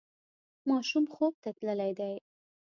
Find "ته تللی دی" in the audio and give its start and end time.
1.43-2.15